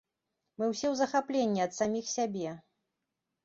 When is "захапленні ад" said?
1.03-1.77